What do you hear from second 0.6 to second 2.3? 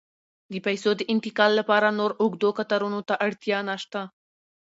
پیسو د انتقال لپاره نور